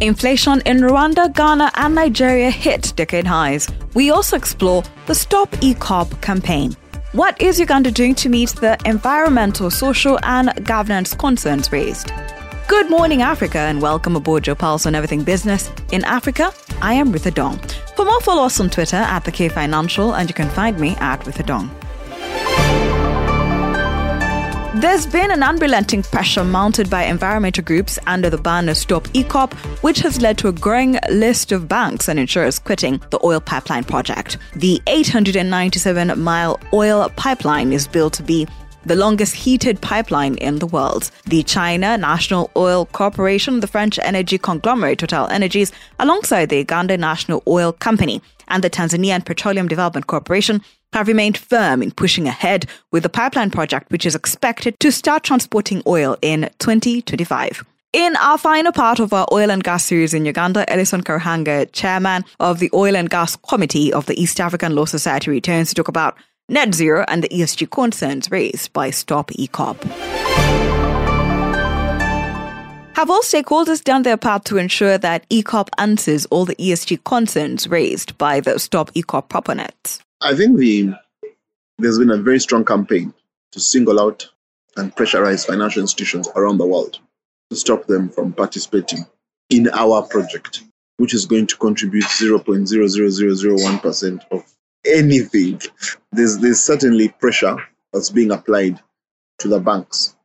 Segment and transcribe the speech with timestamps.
[0.00, 3.68] Inflation in Rwanda, Ghana, and Nigeria hit decade highs.
[3.94, 6.76] We also explore the Stop EACOP campaign.
[7.12, 12.12] What is Uganda doing to meet the environmental, social, and governance concerns raised?
[12.68, 16.52] Good morning, Africa, and welcome aboard your pulse on everything business in Africa.
[16.80, 17.58] I am Ritha Dong.
[17.96, 20.94] For more, follow us on Twitter at the K Financial, and you can find me
[21.00, 21.68] at Ritha Dong.
[24.74, 30.00] There's been an unrelenting pressure mounted by environmental groups under the banner Stop EACOP, which
[30.00, 34.36] has led to a growing list of banks and insurers quitting the oil pipeline project.
[34.54, 38.46] The 897 mile oil pipeline is built to be
[38.88, 41.10] the longest heated pipeline in the world.
[41.26, 47.42] The China National Oil Corporation, the French energy conglomerate Total Energies, alongside the Uganda National
[47.46, 50.62] Oil Company and the Tanzanian Petroleum Development Corporation,
[50.94, 55.22] have remained firm in pushing ahead with the pipeline project, which is expected to start
[55.22, 57.64] transporting oil in 2025.
[57.94, 62.22] In our final part of our oil and gas series in Uganda, Ellison Karuhanga, chairman
[62.38, 65.88] of the Oil and Gas Committee of the East African Law Society, returns to talk
[65.88, 66.14] about
[66.48, 69.82] net zero and the ESG concerns raised by Stop EACOP.
[72.94, 77.68] Have all stakeholders done their part to ensure that EACOP answers all the ESG concerns
[77.68, 80.00] raised by the Stop EACOP proponents?
[80.20, 80.92] I think the
[81.78, 83.14] there's been a very strong campaign
[83.52, 84.28] to single out
[84.76, 86.98] and pressurize financial institutions around the world
[87.50, 89.06] to stop them from participating
[89.48, 90.64] in our project,
[90.96, 94.44] which is going to contribute 0.00001% of
[94.88, 95.60] anything.
[96.12, 97.56] There's, there's certainly pressure
[97.92, 98.78] that's being applied
[99.38, 100.16] to the banks.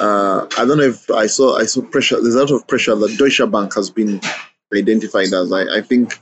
[0.00, 2.20] Uh, I don't know if I saw I saw pressure.
[2.20, 4.20] There's a lot of pressure that Deutsche Bank has been
[4.74, 5.52] identified as.
[5.52, 6.14] I, I think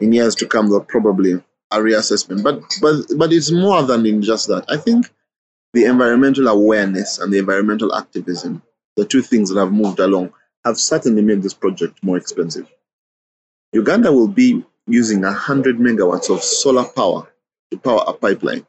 [0.00, 2.42] in years to come, they'll probably a reassessment.
[2.42, 4.64] But but but it's more than in just that.
[4.68, 5.10] I think
[5.72, 8.62] the environmental awareness and the environmental activism,
[8.96, 10.32] the two things that have moved along,
[10.64, 12.68] have certainly made this project more expensive.
[13.72, 17.30] Uganda will be using 100 megawatts of solar power
[17.70, 18.66] to power a pipeline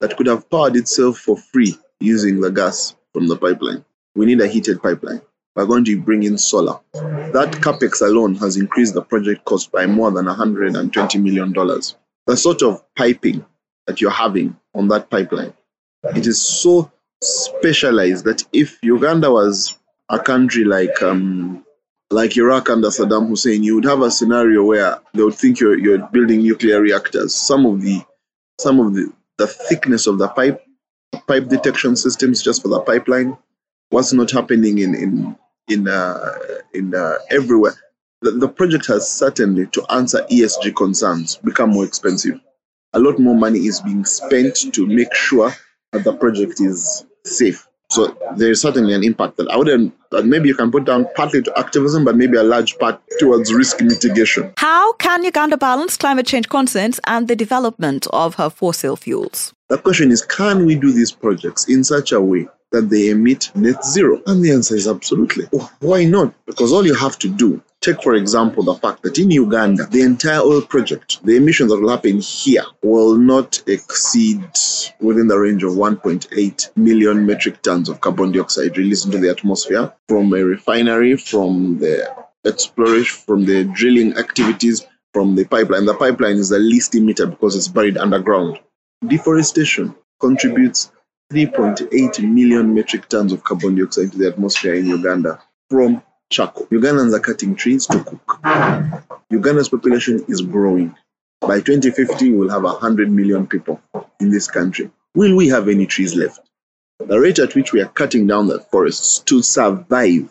[0.00, 3.84] that could have powered itself for free using the gas from the pipeline.
[4.14, 5.22] We need a heated pipeline.
[5.56, 6.80] We're going to bring in solar.
[6.92, 11.52] That capex alone has increased the project cost by more than $120 million
[12.26, 13.44] the sort of piping
[13.86, 15.52] that you're having on that pipeline,
[16.16, 16.90] it is so
[17.22, 19.78] specialized that if Uganda was
[20.08, 21.64] a country like um,
[22.10, 25.78] like Iraq under Saddam Hussein, you would have a scenario where they would think you're
[25.78, 27.34] you're building nuclear reactors.
[27.34, 28.02] Some of the
[28.60, 30.62] some of the, the thickness of the pipe
[31.26, 33.36] pipe detection systems just for the pipeline,
[33.90, 35.36] what's not happening in in
[35.68, 36.32] in uh,
[36.72, 37.74] in uh, everywhere
[38.24, 42.40] the, the project has certainly, to answer ESG concerns, become more expensive.
[42.94, 45.52] A lot more money is being spent to make sure
[45.92, 47.68] that the project is safe.
[47.90, 51.06] So there is certainly an impact that I wouldn't, that maybe you can put down
[51.14, 54.52] partly to activism, but maybe a large part towards risk mitigation.
[54.56, 59.54] How can Uganda balance climate change concerns and the development of her fossil fuels?
[59.68, 63.50] The question is can we do these projects in such a way that they emit
[63.54, 64.20] net zero?
[64.26, 65.46] And the answer is absolutely.
[65.52, 66.34] Oh, why not?
[66.46, 70.00] Because all you have to do Take, for example, the fact that in Uganda, the
[70.00, 74.42] entire oil project, the emissions that will happen here will not exceed
[75.00, 79.92] within the range of 1.8 million metric tons of carbon dioxide released into the atmosphere
[80.08, 82.08] from a refinery, from the
[82.44, 85.86] exploration, from the drilling activities, from the pipeline.
[85.86, 88.58] The pipeline is the least emitter because it's buried underground.
[89.06, 90.90] Deforestation contributes
[91.32, 95.40] 3.8 million metric tons of carbon dioxide to the atmosphere in Uganda
[95.70, 96.66] from charcoal.
[96.66, 98.38] Ugandans are cutting trees to cook.
[99.30, 100.94] Uganda's population is growing.
[101.46, 103.80] By 2050, we'll have 100 million people
[104.20, 104.90] in this country.
[105.14, 106.40] Will we have any trees left?
[106.98, 110.30] The rate at which we are cutting down the forests to survive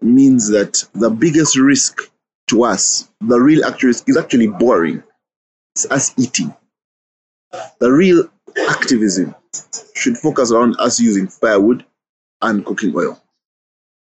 [0.00, 2.10] means that the biggest risk
[2.48, 5.02] to us, the real actual risk, is actually boring.
[5.74, 6.54] It's us eating.
[7.80, 8.30] The real
[8.68, 9.34] activism
[9.94, 11.84] should focus around us using firewood
[12.42, 13.20] and cooking oil.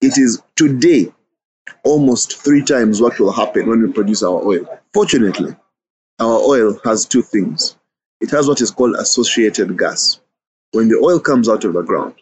[0.01, 1.13] It is today
[1.83, 4.67] almost three times what will happen when we produce our oil.
[4.93, 5.55] Fortunately,
[6.23, 7.77] our oil has two things.
[8.21, 10.21] It has what is called associated gas.
[10.71, 12.15] When the oil comes out of the ground,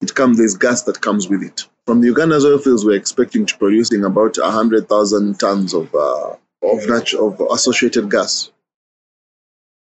[0.00, 1.66] it comes there's gas that comes with it.
[1.86, 6.86] From the Uganda's oil fields, we're expecting to producing about 100,000 tons of uh, of,
[6.88, 8.50] nat- of associated gas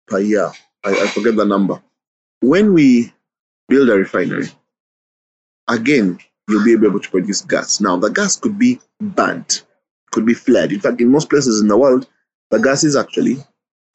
[0.07, 0.51] per year.
[0.83, 1.81] I, I forget the number.
[2.41, 3.13] When we
[3.69, 4.47] build a refinery,
[5.67, 6.19] again,
[6.49, 7.79] you'll be able to produce gas.
[7.79, 9.65] Now, the gas could be burnt,
[10.11, 10.71] could be flared.
[10.71, 12.07] In fact, in most places in the world,
[12.53, 13.37] the gas is actually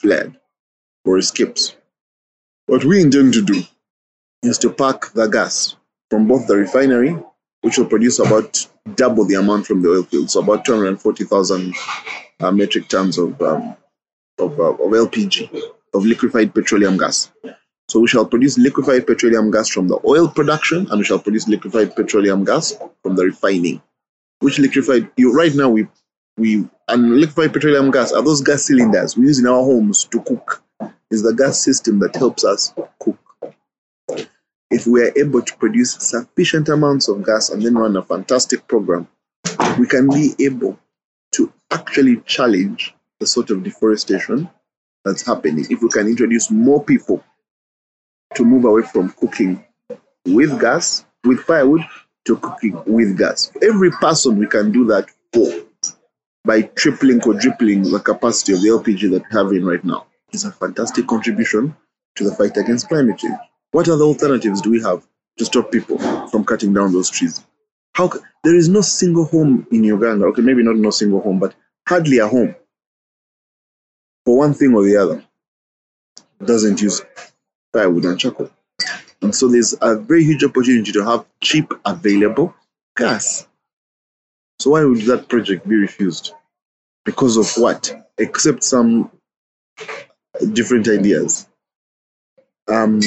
[0.00, 0.36] flared
[1.04, 1.76] or escapes.
[2.66, 3.62] What we intend to do
[4.42, 5.76] is to pack the gas
[6.10, 7.16] from both the refinery,
[7.60, 8.66] which will produce about
[8.96, 11.72] double the amount from the oil field, so about 240,000
[12.40, 13.76] uh, metric tons of, um,
[14.40, 15.48] of, uh, of LPG,
[15.94, 17.30] of liquefied petroleum gas.
[17.88, 21.46] So we shall produce liquefied petroleum gas from the oil production, and we shall produce
[21.46, 23.80] liquefied petroleum gas from the refining.
[24.40, 25.12] Which liquefied?
[25.16, 25.86] You right now we
[26.38, 30.20] we and liquefied petroleum gas are those gas cylinders we use in our homes to
[30.22, 30.62] cook.
[31.10, 33.18] Is the gas system that helps us cook.
[34.70, 38.68] If we are able to produce sufficient amounts of gas and then run a fantastic
[38.68, 39.08] program,
[39.78, 40.78] we can be able
[41.32, 44.48] to actually challenge the sort of deforestation
[45.04, 45.66] that's happening.
[45.70, 47.24] If we can introduce more people
[48.34, 49.64] to move away from cooking
[50.26, 51.84] with gas, with firewood,
[52.26, 53.50] to cooking with gas.
[53.62, 55.50] Every person we can do that for
[56.48, 60.46] by tripling, quadrupling the capacity of the LPG that we have in right now is
[60.46, 61.76] a fantastic contribution
[62.16, 63.38] to the fight against climate change.
[63.72, 65.06] What other alternatives do we have
[65.36, 65.98] to stop people
[66.28, 67.44] from cutting down those trees?
[67.92, 68.10] How
[68.44, 71.54] there is no single home in Uganda, okay, maybe not no single home, but
[71.86, 72.54] hardly a home
[74.24, 75.22] for one thing or the other
[76.42, 77.02] doesn't use
[77.74, 78.50] firewood and charcoal.
[79.20, 82.54] And so there's a very huge opportunity to have cheap, available
[82.96, 83.46] gas.
[84.60, 86.32] So why would that project be refused?
[87.04, 87.92] Because of what?
[88.18, 89.10] Except some
[90.52, 91.48] different ideas.
[92.68, 93.00] Um,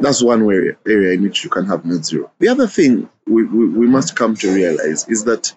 [0.00, 2.30] that's one area, in which you can have net zero.
[2.38, 5.54] The other thing we, we, we must come to realize is that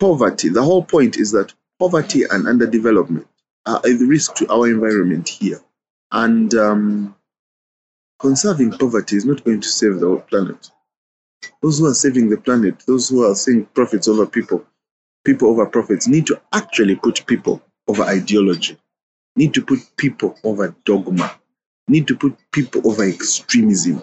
[0.00, 3.26] poverty, the whole point is that poverty and underdevelopment
[3.66, 5.60] are a risk to our environment here.
[6.10, 7.14] And um,
[8.18, 10.70] conserving poverty is not going to save the whole planet.
[11.60, 14.64] Those who are saving the planet, those who are seeing profits over people,
[15.24, 18.76] people over profits, need to actually put people over ideology,
[19.36, 21.34] need to put people over dogma,
[21.88, 24.02] need to put people over extremism,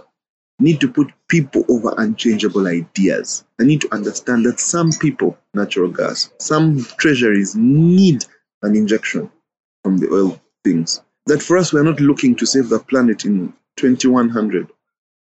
[0.60, 3.44] need to put people over unchangeable ideas.
[3.60, 8.26] I need to understand that some people, natural gas, some treasuries need
[8.62, 9.32] an injection
[9.84, 11.02] from the oil things.
[11.26, 14.68] That for us, we're not looking to save the planet in 2100.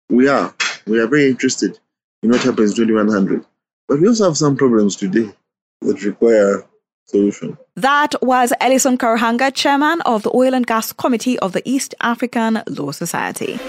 [0.10, 0.54] We are.
[0.86, 1.80] We are very interested
[2.24, 3.46] in what happens in 2100.
[3.88, 5.34] But we also have some problems today
[5.82, 6.66] that require
[7.06, 7.58] solution.
[7.76, 12.62] That was Ellison Karuhanga, chairman of the Oil and Gas Committee of the East African
[12.68, 13.60] Law Society.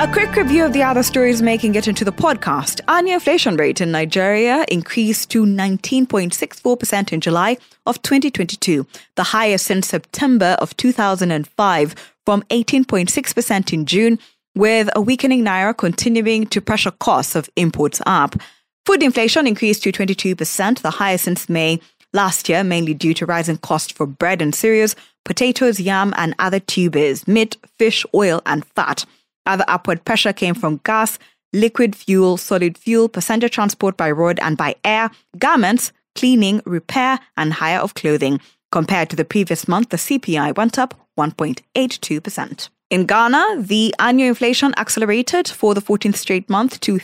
[0.00, 2.80] A quick review of the other stories making it into the podcast.
[2.86, 8.86] Annual inflation rate in Nigeria increased to 19.64% in July of 2022,
[9.16, 11.94] the highest since September of 2005,
[12.24, 14.20] from 18.6% in June,
[14.54, 18.36] with a weakening naira continuing to pressure costs of imports up.
[18.88, 21.78] Food inflation increased to 22%, the highest since May
[22.14, 24.96] last year, mainly due to rising costs for bread and cereals,
[25.26, 29.04] potatoes, yam, and other tubers, meat, fish, oil, and fat.
[29.44, 31.18] Other upward pressure came from gas,
[31.52, 37.52] liquid fuel, solid fuel, passenger transport by road and by air, garments, cleaning, repair, and
[37.52, 38.40] hire of clothing.
[38.72, 42.70] Compared to the previous month, the CPI went up 1.82%.
[42.88, 46.98] In Ghana, the annual inflation accelerated for the 14th straight month to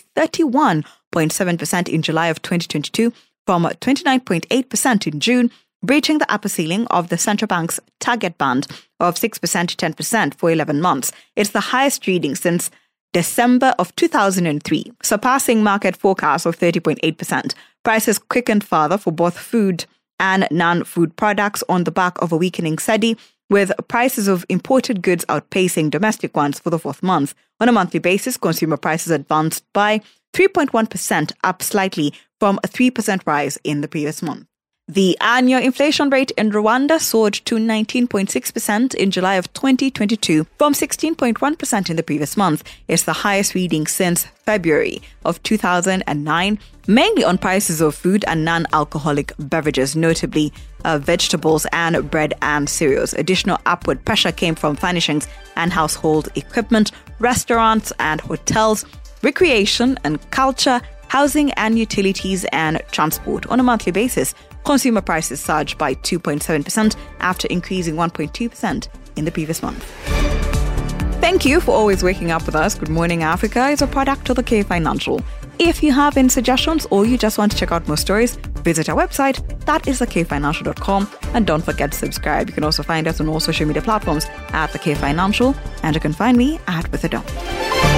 [1.15, 3.13] 31.7% in July of 2022
[3.47, 5.51] from 29.8% in June
[5.83, 8.67] breaching the upper ceiling of the central bank's target band
[9.01, 11.13] of 6% to 10% for 11 months.
[11.37, 12.71] It's the highest reading since
[13.13, 17.55] December of 2003, surpassing market forecasts of 30.8%.
[17.85, 19.85] Prices quickened further for both food
[20.19, 23.17] and non food products on the back of a weakening cedi,
[23.55, 27.37] with prices of imported goods outpacing domestic ones for the fourth month.
[27.61, 30.01] On a monthly basis, consumer prices advanced by
[30.33, 34.49] 3.1%, up slightly from a 3% rise in the previous month.
[34.89, 41.89] The annual inflation rate in Rwanda soared to 19.6% in July of 2022 from 16.1%
[41.89, 42.65] in the previous month.
[42.87, 48.67] It's the highest reading since February of 2009, mainly on prices of food and non
[48.75, 50.53] alcoholic beverages, notably
[50.85, 53.15] uh, vegetables and bread and cereals.
[53.15, 55.27] Additional upward pressure came from furnishings
[55.57, 58.85] and household equipment, restaurants and hotels,
[59.23, 64.35] recreation and culture, housing and utilities, and transport on a monthly basis.
[64.65, 69.85] Consumer prices surged by 2.7% after increasing 1.2% in the previous month.
[71.21, 72.75] Thank you for always waking up with us.
[72.75, 75.23] Good Morning Africa is a product of the K Financial.
[75.59, 78.89] If you have any suggestions or you just want to check out more stories, visit
[78.89, 79.65] our website.
[79.65, 81.11] That is thekfinancial.com.
[81.33, 82.49] And don't forget to subscribe.
[82.49, 85.55] You can also find us on all social media platforms at the K Financial.
[85.83, 87.94] And you can find me at Ritha.